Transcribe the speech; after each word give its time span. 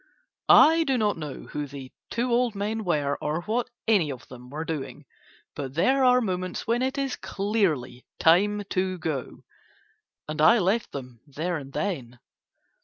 I 0.49 0.83
do 0.83 0.97
not 0.97 1.15
know 1.19 1.43
who 1.43 1.67
the 1.67 1.91
two 2.09 2.31
old 2.31 2.55
men 2.55 2.83
were 2.83 3.19
or 3.21 3.43
what 3.43 3.69
any 3.87 4.11
of 4.11 4.27
them 4.29 4.49
were 4.49 4.65
doing, 4.65 5.05
but 5.55 5.75
there 5.75 6.03
are 6.03 6.21
moments 6.21 6.65
when 6.65 6.81
it 6.81 6.97
is 6.97 7.15
clearly 7.15 8.07
time 8.17 8.63
to 8.71 8.97
go, 8.97 9.43
and 10.27 10.41
I 10.41 10.57
left 10.57 10.91
them 10.91 11.19
there 11.27 11.55
and 11.57 11.71
then. 11.71 12.17